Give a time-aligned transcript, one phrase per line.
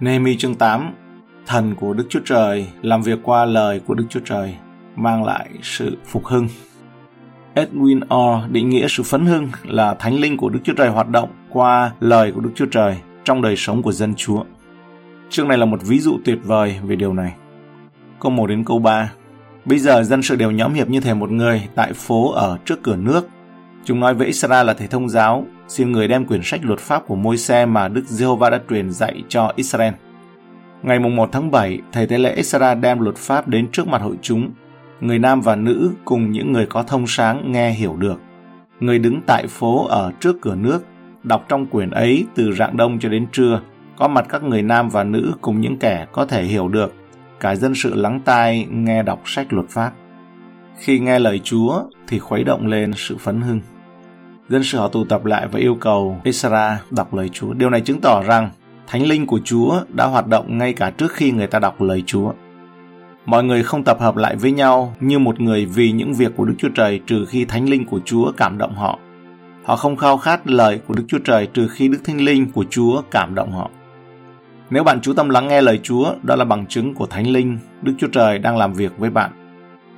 [0.00, 0.94] Nehemi chương 8
[1.46, 4.56] Thần của Đức Chúa Trời làm việc qua lời của Đức Chúa Trời
[4.96, 6.48] mang lại sự phục hưng.
[7.54, 11.08] Edwin Orr định nghĩa sự phấn hưng là thánh linh của Đức Chúa Trời hoạt
[11.08, 14.44] động qua lời của Đức Chúa Trời trong đời sống của dân Chúa.
[15.30, 17.34] Chương này là một ví dụ tuyệt vời về điều này.
[18.20, 19.12] Câu 1 đến câu 3
[19.64, 22.82] Bây giờ dân sự đều nhóm hiệp như thể một người tại phố ở trước
[22.82, 23.28] cửa nước.
[23.84, 27.06] Chúng nói với Israel là thầy thông giáo, xin người đem quyển sách luật pháp
[27.06, 29.94] của môi xe mà Đức Giê-hô-va đã truyền dạy cho Israel.
[30.82, 34.16] Ngày 1 tháng 7, thầy tế lễ Israel đem luật pháp đến trước mặt hội
[34.22, 34.50] chúng.
[35.00, 38.20] Người nam và nữ cùng những người có thông sáng nghe hiểu được.
[38.80, 40.84] Người đứng tại phố ở trước cửa nước,
[41.22, 43.60] đọc trong quyển ấy từ rạng đông cho đến trưa,
[43.96, 46.94] có mặt các người nam và nữ cùng những kẻ có thể hiểu được.
[47.40, 49.92] Cả dân sự lắng tai nghe đọc sách luật pháp.
[50.78, 53.60] Khi nghe lời Chúa thì khuấy động lên sự phấn hưng.
[54.50, 57.52] Dân sự họ tụ tập lại và yêu cầu Israel đọc lời Chúa.
[57.52, 58.50] Điều này chứng tỏ rằng
[58.86, 62.02] Thánh linh của Chúa đã hoạt động ngay cả trước khi người ta đọc lời
[62.06, 62.32] Chúa.
[63.26, 66.44] Mọi người không tập hợp lại với nhau như một người vì những việc của
[66.44, 68.98] Đức Chúa Trời trừ khi Thánh linh của Chúa cảm động họ.
[69.64, 72.64] Họ không khao khát lời của Đức Chúa Trời trừ khi Đức Thánh linh của
[72.70, 73.70] Chúa cảm động họ.
[74.70, 77.58] Nếu bạn chú tâm lắng nghe lời Chúa, đó là bằng chứng của Thánh linh,
[77.82, 79.30] Đức Chúa Trời đang làm việc với bạn.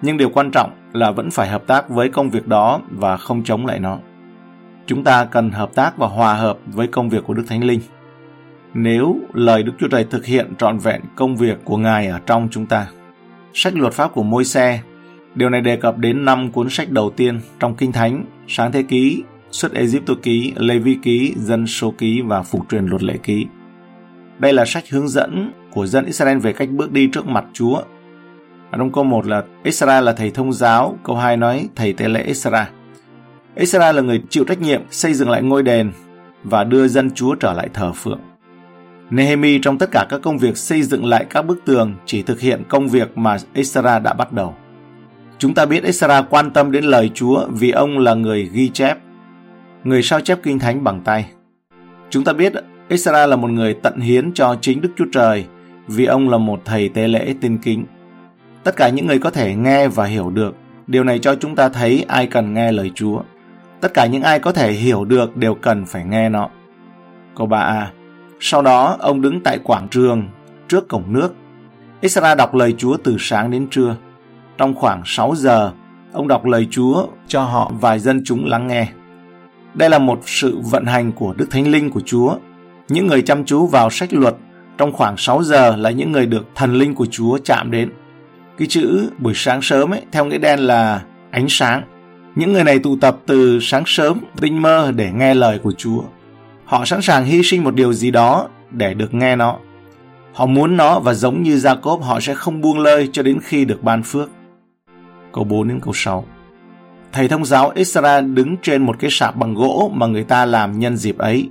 [0.02, 3.44] Nhưng điều quan trọng là vẫn phải hợp tác với công việc đó và không
[3.44, 3.98] chống lại nó.
[4.86, 7.80] Chúng ta cần hợp tác và hòa hợp với công việc của Đức Thánh Linh
[8.74, 12.48] nếu lời Đức Chúa Trời thực hiện trọn vẹn công việc của Ngài ở trong
[12.50, 12.86] chúng ta.
[13.54, 14.80] Sách luật pháp của môi xe
[15.34, 18.82] Điều này đề cập đến năm cuốn sách đầu tiên trong Kinh Thánh, Sáng Thế
[18.82, 23.16] Ký, Xuất Egypto Ký, Lê Vi Ký, Dân Số Ký và Phục truyền Luật Lệ
[23.22, 23.46] Ký.
[24.38, 27.76] Đây là sách hướng dẫn của dân Israel về cách bước đi trước mặt Chúa.
[28.70, 32.08] Ở trong câu 1 là Israel là thầy thông giáo, câu 2 nói thầy tế
[32.08, 32.66] lễ Israel.
[33.54, 35.92] Israel là người chịu trách nhiệm xây dựng lại ngôi đền
[36.44, 38.20] và đưa dân Chúa trở lại thờ phượng.
[39.10, 42.40] Nehemi trong tất cả các công việc xây dựng lại các bức tường chỉ thực
[42.40, 44.54] hiện công việc mà Esra đã bắt đầu.
[45.38, 48.98] Chúng ta biết Esra quan tâm đến lời Chúa vì ông là người ghi chép,
[49.84, 51.26] người sao chép kinh thánh bằng tay.
[52.10, 52.52] Chúng ta biết
[52.88, 55.44] Esra là một người tận hiến cho chính Đức Chúa Trời
[55.86, 57.84] vì ông là một thầy tế lễ tin kính.
[58.64, 60.54] Tất cả những người có thể nghe và hiểu được,
[60.86, 63.22] điều này cho chúng ta thấy ai cần nghe lời Chúa.
[63.82, 66.48] Tất cả những ai có thể hiểu được đều cần phải nghe nó.
[67.36, 67.86] Câu 3a
[68.40, 70.28] sau đó, ông đứng tại quảng trường
[70.68, 71.34] trước cổng nước.
[72.00, 73.96] Isra đọc lời Chúa từ sáng đến trưa.
[74.58, 75.72] Trong khoảng 6 giờ,
[76.12, 78.88] ông đọc lời Chúa cho họ vài dân chúng lắng nghe.
[79.74, 82.36] Đây là một sự vận hành của Đức Thánh Linh của Chúa.
[82.88, 84.34] Những người chăm chú vào sách luật
[84.78, 87.90] trong khoảng 6 giờ là những người được thần linh của Chúa chạm đến.
[88.58, 91.82] Cái chữ buổi sáng sớm ấy, theo nghĩa đen là ánh sáng.
[92.34, 96.02] Những người này tụ tập từ sáng sớm, tinh mơ để nghe lời của Chúa.
[96.64, 99.56] Họ sẵn sàng hy sinh một điều gì đó để được nghe nó.
[100.32, 103.64] Họ muốn nó và giống như Jacob họ sẽ không buông lơi cho đến khi
[103.64, 104.30] được ban phước.
[105.32, 106.24] Câu 4 đến câu 6
[107.12, 110.78] Thầy thông giáo Israel đứng trên một cái sạp bằng gỗ mà người ta làm
[110.78, 111.48] nhân dịp ấy.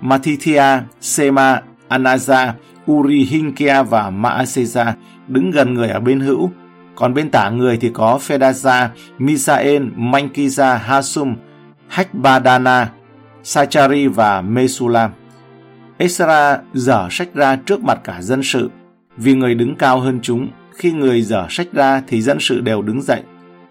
[0.00, 2.52] Matithia, Sema, Anaza,
[2.92, 4.92] Uri Hinkia và Maaseza
[5.28, 6.50] đứng gần người ở bên hữu,
[6.96, 11.36] còn bên tả người thì có Fedaza, Misael, Mankiza, Hasum,
[11.88, 12.90] Hachbadana,
[13.42, 15.10] Sachari và Mesulam.
[15.98, 18.70] Esra dở sách ra trước mặt cả dân sự,
[19.16, 20.48] vì người đứng cao hơn chúng.
[20.74, 23.22] Khi người dở sách ra thì dân sự đều đứng dậy.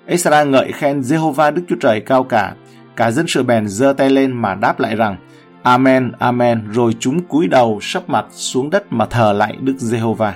[0.05, 2.53] Esra ngợi khen Jehovah Đức Chúa Trời cao cả.
[2.95, 5.17] Cả dân sự bèn giơ tay lên mà đáp lại rằng
[5.63, 10.31] Amen, Amen, rồi chúng cúi đầu sấp mặt xuống đất mà thờ lại Đức Jehovah.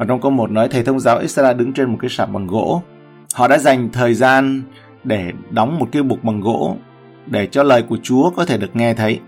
[0.00, 2.46] Và trong câu 1 nói thầy thông giáo Israel đứng trên một cái sạp bằng
[2.46, 2.82] gỗ.
[3.34, 4.62] Họ đã dành thời gian
[5.04, 6.76] để đóng một cái bục bằng gỗ
[7.26, 9.20] để cho lời của Chúa có thể được nghe thấy.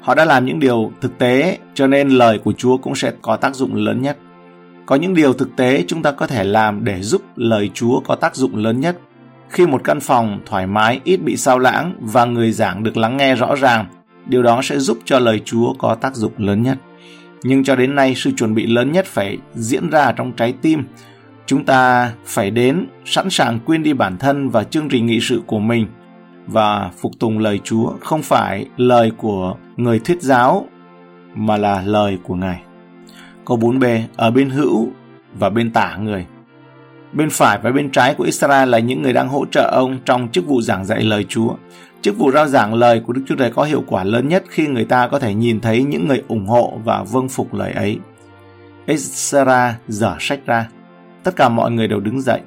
[0.00, 3.36] Họ đã làm những điều thực tế cho nên lời của Chúa cũng sẽ có
[3.36, 4.18] tác dụng lớn nhất.
[4.86, 8.14] Có những điều thực tế chúng ta có thể làm để giúp lời Chúa có
[8.14, 8.98] tác dụng lớn nhất.
[9.48, 13.16] Khi một căn phòng thoải mái ít bị sao lãng và người giảng được lắng
[13.16, 13.86] nghe rõ ràng,
[14.26, 16.78] điều đó sẽ giúp cho lời Chúa có tác dụng lớn nhất.
[17.42, 20.84] Nhưng cho đến nay, sự chuẩn bị lớn nhất phải diễn ra trong trái tim.
[21.46, 25.42] Chúng ta phải đến, sẵn sàng quên đi bản thân và chương trình nghị sự
[25.46, 25.86] của mình–
[26.52, 30.66] và phục tùng lời Chúa không phải lời của người thuyết giáo,
[31.34, 32.62] mà là lời của Ngài.
[33.44, 34.88] Câu 4b ở bên hữu
[35.38, 36.26] và bên tả người.
[37.12, 40.28] Bên phải và bên trái của Israel là những người đang hỗ trợ ông trong
[40.28, 41.54] chức vụ giảng dạy lời Chúa.
[42.02, 44.66] Chức vụ rao giảng lời của Đức Chúa Trời có hiệu quả lớn nhất khi
[44.66, 47.98] người ta có thể nhìn thấy những người ủng hộ và vâng phục lời ấy.
[48.86, 50.68] Ezra dở sách ra.
[51.22, 52.40] Tất cả mọi người đều đứng dậy.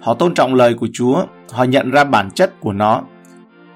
[0.00, 3.02] Họ tôn trọng lời của Chúa, họ nhận ra bản chất của nó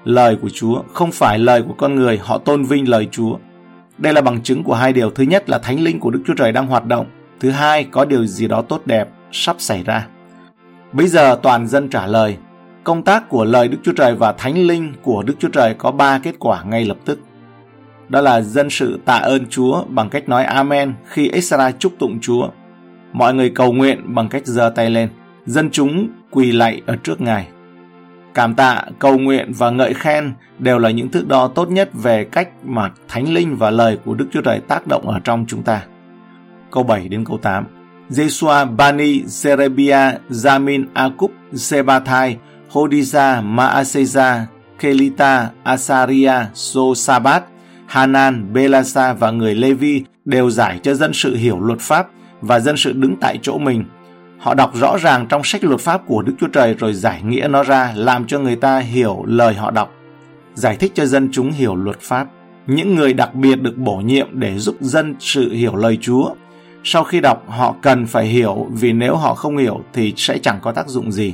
[0.03, 3.37] lời của Chúa, không phải lời của con người, họ tôn vinh lời Chúa.
[3.97, 5.09] Đây là bằng chứng của hai điều.
[5.09, 7.05] Thứ nhất là Thánh Linh của Đức Chúa Trời đang hoạt động.
[7.39, 10.07] Thứ hai, có điều gì đó tốt đẹp sắp xảy ra.
[10.93, 12.37] Bây giờ toàn dân trả lời,
[12.83, 15.91] công tác của lời Đức Chúa Trời và Thánh Linh của Đức Chúa Trời có
[15.91, 17.19] ba kết quả ngay lập tức.
[18.09, 22.19] Đó là dân sự tạ ơn Chúa bằng cách nói Amen khi Esra chúc tụng
[22.21, 22.49] Chúa.
[23.13, 25.09] Mọi người cầu nguyện bằng cách giơ tay lên.
[25.45, 27.47] Dân chúng quỳ lạy ở trước Ngài.
[28.33, 32.23] Cảm tạ, cầu nguyện và ngợi khen đều là những thước đo tốt nhất về
[32.23, 35.63] cách mà Thánh Linh và lời của Đức Chúa Trời tác động ở trong chúng
[35.63, 35.83] ta.
[36.71, 37.65] Câu 7 đến câu 8
[38.13, 42.37] Jesua Bani Serebia Zamin Akup, Sebathai
[42.69, 44.45] Hodisa Maaseza
[44.79, 47.43] Kelita Asaria Sosabat
[47.87, 52.07] Hanan Belasa và người Levi đều giải cho dân sự hiểu luật pháp
[52.41, 53.83] và dân sự đứng tại chỗ mình
[54.43, 57.47] Họ đọc rõ ràng trong sách luật pháp của Đức Chúa Trời rồi giải nghĩa
[57.47, 59.93] nó ra, làm cho người ta hiểu lời họ đọc.
[60.53, 62.27] Giải thích cho dân chúng hiểu luật pháp.
[62.67, 66.33] Những người đặc biệt được bổ nhiệm để giúp dân sự hiểu lời Chúa.
[66.83, 70.59] Sau khi đọc, họ cần phải hiểu vì nếu họ không hiểu thì sẽ chẳng
[70.61, 71.33] có tác dụng gì.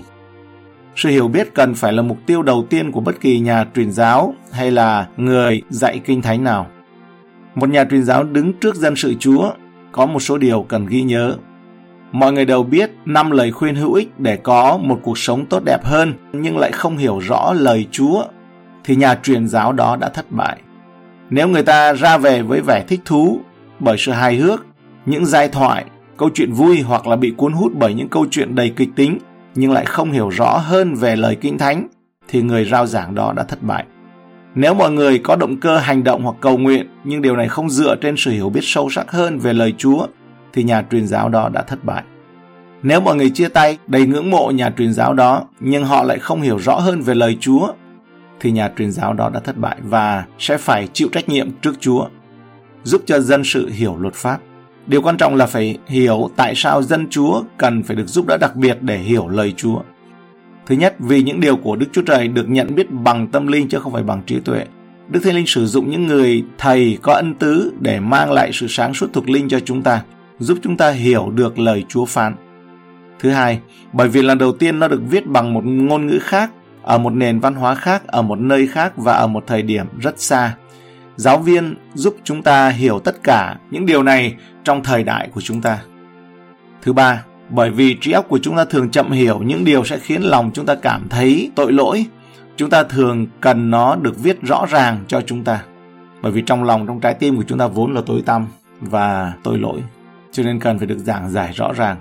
[0.96, 3.92] Sự hiểu biết cần phải là mục tiêu đầu tiên của bất kỳ nhà truyền
[3.92, 6.68] giáo hay là người dạy kinh thánh nào.
[7.56, 9.52] Một nhà truyền giáo đứng trước dân sự Chúa
[9.92, 11.36] có một số điều cần ghi nhớ
[12.12, 15.64] Mọi người đều biết năm lời khuyên hữu ích để có một cuộc sống tốt
[15.66, 18.24] đẹp hơn nhưng lại không hiểu rõ lời Chúa
[18.84, 20.62] thì nhà truyền giáo đó đã thất bại.
[21.30, 23.40] Nếu người ta ra về với vẻ thích thú
[23.80, 24.66] bởi sự hài hước,
[25.10, 25.86] những giai thoại,
[26.18, 29.18] câu chuyện vui hoặc là bị cuốn hút bởi những câu chuyện đầy kịch tính
[29.56, 31.88] nhưng lại không hiểu rõ hơn về lời kinh thánh
[32.28, 33.86] thì người rao giảng đó đã thất bại.
[34.56, 37.70] Nếu mọi người có động cơ hành động hoặc cầu nguyện nhưng điều này không
[37.70, 40.08] dựa trên sự hiểu biết sâu sắc hơn về lời Chúa
[40.54, 42.04] thì nhà truyền giáo đó đã thất bại.
[42.84, 46.20] Nếu mọi người chia tay đầy ngưỡng mộ nhà truyền giáo đó nhưng họ lại
[46.20, 47.68] không hiểu rõ hơn về lời Chúa
[48.40, 51.74] thì nhà truyền giáo đó đã thất bại và sẽ phải chịu trách nhiệm trước
[51.80, 52.06] Chúa,
[52.84, 54.40] giúp cho dân sự hiểu luật pháp.
[54.88, 58.38] Điều quan trọng là phải hiểu tại sao dân Chúa cần phải được giúp đỡ
[58.38, 59.82] đặc biệt để hiểu lời Chúa.
[60.66, 63.68] Thứ nhất, vì những điều của Đức Chúa Trời được nhận biết bằng tâm linh
[63.68, 64.66] chứ không phải bằng trí tuệ.
[65.10, 68.68] Đức Thánh Linh sử dụng những người thầy có ân tứ để mang lại sự
[68.70, 70.02] sáng suốt thuộc linh cho chúng ta
[70.40, 72.36] giúp chúng ta hiểu được lời Chúa phán.
[73.20, 73.60] Thứ hai,
[73.94, 76.52] bởi vì lần đầu tiên nó được viết bằng một ngôn ngữ khác,
[76.82, 79.86] ở một nền văn hóa khác, ở một nơi khác và ở một thời điểm
[80.00, 80.56] rất xa.
[81.20, 85.42] Giáo viên giúp chúng ta hiểu tất cả những điều này trong thời đại của
[85.42, 85.80] chúng ta.
[86.82, 90.00] Thứ ba, bởi vì trí óc của chúng ta thường chậm hiểu những điều sẽ
[90.00, 92.06] khiến lòng chúng ta cảm thấy tội lỗi,
[92.58, 95.64] chúng ta thường cần nó được viết rõ ràng cho chúng ta.
[96.22, 98.48] Bởi vì trong lòng, trong trái tim của chúng ta vốn là tối tăm
[98.82, 99.80] và tội lỗi
[100.32, 101.98] cho nên cần phải được giảng giải rõ ràng.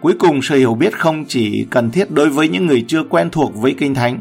[0.00, 3.30] Cuối cùng, sự hiểu biết không chỉ cần thiết đối với những người chưa quen
[3.30, 4.18] thuộc với Kinh Thánh.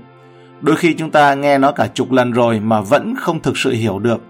[0.62, 3.72] Đôi khi chúng ta nghe nó cả chục lần rồi mà vẫn không thực sự
[3.72, 4.22] hiểu được.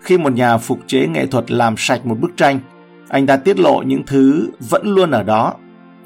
[0.00, 2.60] Khi một nhà phục chế nghệ thuật làm sạch một bức tranh,
[3.08, 5.54] anh ta tiết lộ những thứ vẫn luôn ở đó,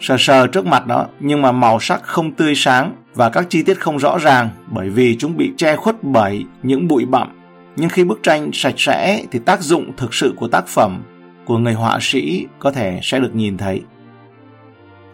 [0.01, 3.63] sờ sờ trước mặt đó, nhưng mà màu sắc không tươi sáng và các chi
[3.63, 7.29] tiết không rõ ràng bởi vì chúng bị che khuất bởi những bụi bặm.
[7.77, 11.03] Nhưng khi bức tranh sạch sẽ thì tác dụng thực sự của tác phẩm
[11.45, 13.83] của người họa sĩ có thể sẽ được nhìn thấy.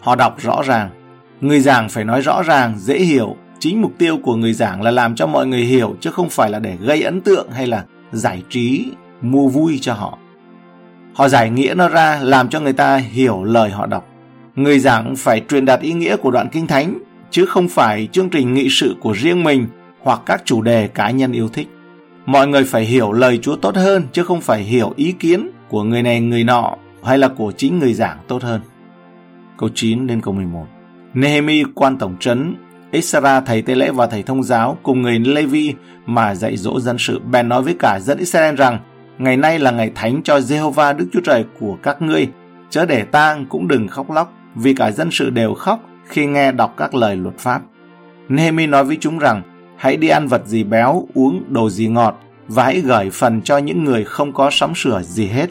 [0.01, 0.91] Họ đọc rõ ràng,
[1.41, 3.37] người giảng phải nói rõ ràng, dễ hiểu.
[3.61, 6.51] Chính mục tiêu của người giảng là làm cho mọi người hiểu chứ không phải
[6.51, 8.87] là để gây ấn tượng hay là giải trí,
[9.23, 10.19] mua vui cho họ.
[11.15, 14.09] Họ giải nghĩa nó ra làm cho người ta hiểu lời họ đọc.
[14.57, 16.99] Người giảng phải truyền đạt ý nghĩa của đoạn kinh thánh
[17.31, 19.67] chứ không phải chương trình nghị sự của riêng mình
[20.01, 21.69] hoặc các chủ đề cá nhân yêu thích.
[22.27, 25.83] Mọi người phải hiểu lời Chúa tốt hơn chứ không phải hiểu ý kiến của
[25.83, 28.61] người này người nọ hay là của chính người giảng tốt hơn.
[29.57, 30.67] Câu 9 đến câu 11
[31.15, 32.55] Nehemi quan tổng trấn
[32.91, 35.75] Isara thầy tế lễ và thầy thông giáo cùng người Levi
[36.07, 38.79] mà dạy dỗ dân sự bèn nói với cả dân Israel rằng
[39.19, 42.29] ngày nay là ngày thánh cho Jehovah Đức Chúa Trời của các ngươi
[42.71, 46.53] chớ để tang cũng đừng khóc lóc vì cả dân sự đều khóc khi nghe
[46.53, 47.63] đọc các lời luật pháp.
[48.29, 49.43] Nehemi nói với chúng rằng
[49.77, 53.59] hãy đi ăn vật gì béo, uống đồ gì ngọt và hãy gửi phần cho
[53.59, 55.51] những người không có sắm sửa gì hết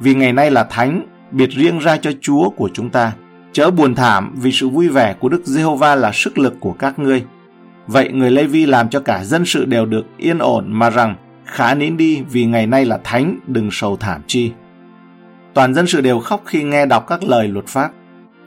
[0.00, 3.12] vì ngày nay là thánh, biệt riêng ra cho Chúa của chúng ta.
[3.56, 6.98] Chớ buồn thảm vì sự vui vẻ của Đức Giê-hô-va là sức lực của các
[6.98, 7.24] ngươi.
[7.86, 11.74] Vậy người Lê-vi làm cho cả dân sự đều được yên ổn mà rằng khá
[11.74, 14.52] nín đi vì ngày nay là thánh, đừng sầu thảm chi.
[15.54, 17.90] Toàn dân sự đều khóc khi nghe đọc các lời luật pháp.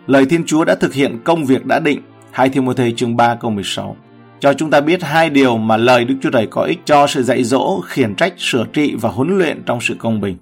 [0.08, 2.02] Lời Thiên Chúa đã thực hiện công việc đã định,
[2.32, 3.96] 2 Thi-mô-thê chương 3 câu 16
[4.40, 7.24] cho chúng ta biết hai điều mà lời Đức Chúa Trời có ích cho sự
[7.24, 10.38] dạy dỗ, khiển trách, sửa trị và huấn luyện trong sự công bình.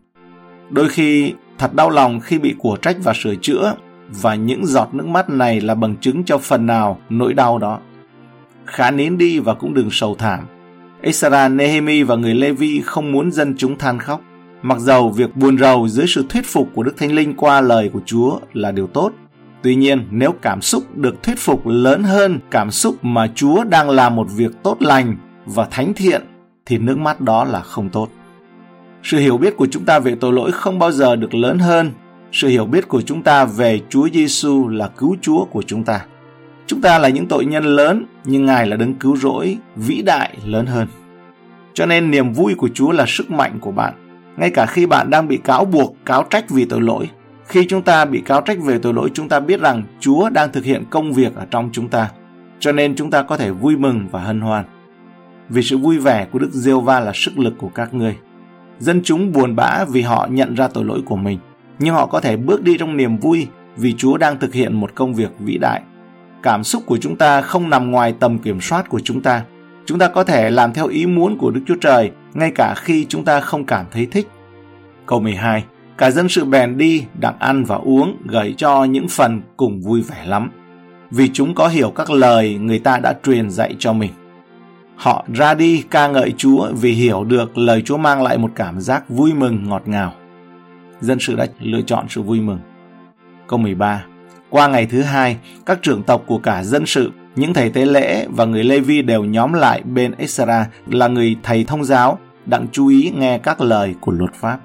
[0.69, 3.73] Đôi khi thật đau lòng khi bị của trách và sửa chữa
[4.09, 7.79] và những giọt nước mắt này là bằng chứng cho phần nào nỗi đau đó.
[8.65, 10.39] Khá nín đi và cũng đừng sầu thảm.
[11.01, 14.21] Esra, Nehemi và người Levi không muốn dân chúng than khóc.
[14.61, 17.89] Mặc dầu việc buồn rầu dưới sự thuyết phục của Đức Thánh Linh qua lời
[17.93, 19.11] của Chúa là điều tốt,
[19.61, 23.89] Tuy nhiên, nếu cảm xúc được thuyết phục lớn hơn cảm xúc mà Chúa đang
[23.89, 26.21] làm một việc tốt lành và thánh thiện
[26.65, 28.09] thì nước mắt đó là không tốt.
[29.03, 31.91] Sự hiểu biết của chúng ta về tội lỗi không bao giờ được lớn hơn
[32.31, 36.05] sự hiểu biết của chúng ta về Chúa Giêsu là cứu Chúa của chúng ta.
[36.67, 40.37] Chúng ta là những tội nhân lớn, nhưng Ngài là đấng cứu rỗi vĩ đại
[40.45, 40.87] lớn hơn.
[41.73, 43.93] Cho nên niềm vui của Chúa là sức mạnh của bạn.
[44.37, 47.09] Ngay cả khi bạn đang bị cáo buộc, cáo trách vì tội lỗi,
[47.47, 50.51] khi chúng ta bị cáo trách về tội lỗi, chúng ta biết rằng Chúa đang
[50.51, 52.09] thực hiện công việc ở trong chúng ta.
[52.59, 54.65] Cho nên chúng ta có thể vui mừng và hân hoan.
[55.49, 58.15] Vì sự vui vẻ của Đức Giêsu va là sức lực của các ngươi.
[58.79, 61.39] Dân chúng buồn bã vì họ nhận ra tội lỗi của mình,
[61.79, 64.95] nhưng họ có thể bước đi trong niềm vui vì Chúa đang thực hiện một
[64.95, 65.81] công việc vĩ đại.
[66.43, 69.43] Cảm xúc của chúng ta không nằm ngoài tầm kiểm soát của chúng ta.
[69.85, 73.05] Chúng ta có thể làm theo ý muốn của Đức Chúa Trời ngay cả khi
[73.09, 74.27] chúng ta không cảm thấy thích.
[75.05, 75.63] Câu 12
[75.97, 80.01] Cả dân sự bèn đi, đặng ăn và uống, gửi cho những phần cùng vui
[80.01, 80.51] vẻ lắm.
[81.11, 84.11] Vì chúng có hiểu các lời người ta đã truyền dạy cho mình.
[84.95, 88.79] Họ ra đi ca ngợi Chúa vì hiểu được lời Chúa mang lại một cảm
[88.79, 90.13] giác vui mừng ngọt ngào.
[91.01, 92.59] Dân sự đã lựa chọn sự vui mừng.
[93.47, 94.03] Câu 13
[94.49, 98.27] Qua ngày thứ hai, các trưởng tộc của cả dân sự, những thầy tế lễ
[98.29, 102.67] và người Lê Vi đều nhóm lại bên Esra là người thầy thông giáo, đặng
[102.71, 104.59] chú ý nghe các lời của luật pháp.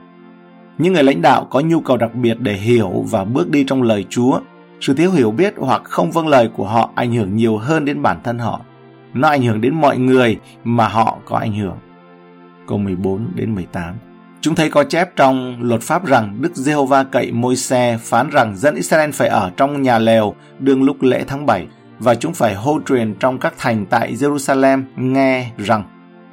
[0.78, 3.82] Những người lãnh đạo có nhu cầu đặc biệt để hiểu và bước đi trong
[3.82, 4.40] lời Chúa.
[4.80, 8.02] Sự thiếu hiểu biết hoặc không vâng lời của họ ảnh hưởng nhiều hơn đến
[8.02, 8.60] bản thân họ.
[9.14, 11.76] Nó ảnh hưởng đến mọi người mà họ có ảnh hưởng.
[12.66, 13.94] Câu 14 đến 18
[14.42, 18.74] Chúng thấy có chép trong luật pháp rằng Đức Giê-hô-va cậy Môi-se phán rằng dân
[18.74, 21.66] Israel phải ở trong nhà lều đương lúc lễ tháng 7
[21.98, 25.84] và chúng phải hô truyền trong các thành tại Jerusalem nghe rằng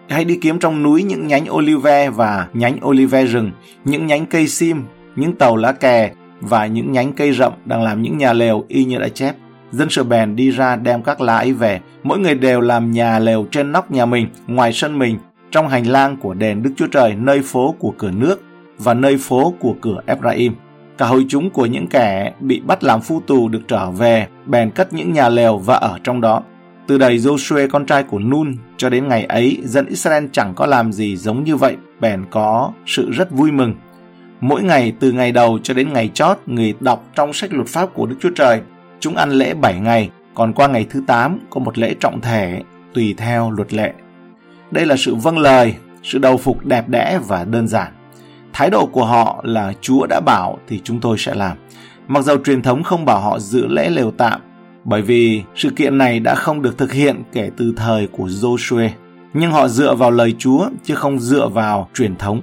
[0.09, 3.51] hãy đi kiếm trong núi những nhánh olive và nhánh olive rừng,
[3.85, 4.83] những nhánh cây sim,
[5.15, 6.11] những tàu lá kè
[6.41, 9.35] và những nhánh cây rậm đang làm những nhà lều y như đã chép.
[9.71, 13.19] Dân sự bèn đi ra đem các lá ấy về, mỗi người đều làm nhà
[13.19, 15.17] lều trên nóc nhà mình, ngoài sân mình,
[15.51, 18.41] trong hành lang của đền Đức Chúa Trời, nơi phố của cửa nước
[18.77, 20.53] và nơi phố của cửa Ephraim.
[20.97, 24.71] Cả hội chúng của những kẻ bị bắt làm phu tù được trở về, bèn
[24.71, 26.43] cất những nhà lều và ở trong đó.
[26.87, 30.65] Từ đầy Joshua con trai của Nun cho đến ngày ấy, dân Israel chẳng có
[30.65, 33.73] làm gì giống như vậy, bèn có sự rất vui mừng.
[34.41, 37.89] Mỗi ngày từ ngày đầu cho đến ngày chót, người đọc trong sách luật pháp
[37.93, 38.61] của Đức Chúa Trời,
[38.99, 42.61] chúng ăn lễ 7 ngày, còn qua ngày thứ 8 có một lễ trọng thể
[42.93, 43.93] tùy theo luật lệ.
[44.71, 47.91] Đây là sự vâng lời, sự đầu phục đẹp đẽ và đơn giản.
[48.53, 51.57] Thái độ của họ là Chúa đã bảo thì chúng tôi sẽ làm.
[52.07, 54.41] Mặc dầu truyền thống không bảo họ giữ lễ lều tạm,
[54.83, 58.89] bởi vì sự kiện này đã không được thực hiện kể từ thời của Joshua.
[59.33, 62.41] Nhưng họ dựa vào lời Chúa chứ không dựa vào truyền thống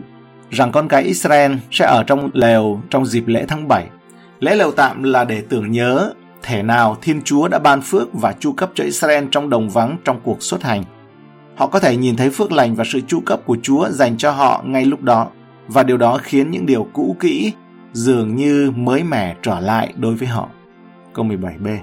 [0.50, 3.86] rằng con cái Israel sẽ ở trong lều trong dịp lễ tháng 7.
[4.40, 8.32] Lễ lều tạm là để tưởng nhớ thể nào Thiên Chúa đã ban phước và
[8.32, 10.84] chu cấp cho Israel trong đồng vắng trong cuộc xuất hành.
[11.56, 14.30] Họ có thể nhìn thấy phước lành và sự chu cấp của Chúa dành cho
[14.30, 15.28] họ ngay lúc đó,
[15.68, 17.52] và điều đó khiến những điều cũ kỹ
[17.92, 20.48] dường như mới mẻ trở lại đối với họ.
[21.12, 21.78] Câu 17b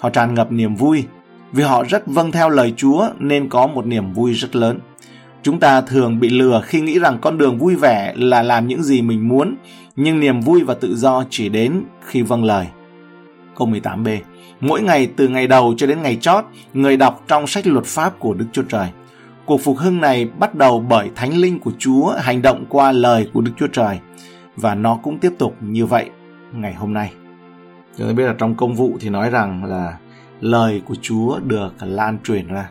[0.00, 1.04] Họ tràn ngập niềm vui,
[1.52, 4.78] vì họ rất vâng theo lời Chúa nên có một niềm vui rất lớn.
[5.42, 8.82] Chúng ta thường bị lừa khi nghĩ rằng con đường vui vẻ là làm những
[8.82, 9.54] gì mình muốn,
[9.96, 12.66] nhưng niềm vui và tự do chỉ đến khi vâng lời.
[13.56, 14.18] Câu 18b
[14.60, 16.44] Mỗi ngày từ ngày đầu cho đến ngày chót,
[16.74, 18.88] người đọc trong sách luật pháp của Đức Chúa Trời.
[19.48, 23.30] Cuộc phục hưng này bắt đầu bởi Thánh Linh của Chúa hành động qua lời
[23.32, 23.98] của Đức Chúa Trời
[24.56, 26.10] và nó cũng tiếp tục như vậy
[26.52, 27.12] ngày hôm nay.
[27.96, 29.98] Chúng ta biết là trong công vụ thì nói rằng là
[30.40, 32.70] lời của Chúa được lan truyền ra.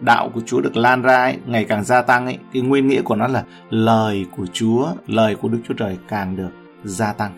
[0.00, 3.02] Đạo của Chúa được lan ra ấy, ngày càng gia tăng ấy, cái nguyên nghĩa
[3.02, 6.50] của nó là lời của Chúa, lời của Đức Chúa Trời càng được
[6.84, 7.32] gia tăng.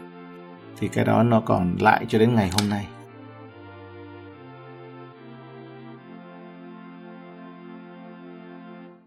[0.80, 2.86] Thì cái đó nó còn lại cho đến ngày hôm nay.